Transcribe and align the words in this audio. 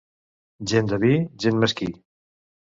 Gent 0.71 0.89
de 0.93 0.99
vi, 1.05 1.13
gent 1.45 1.63
mesquí. 1.67 1.93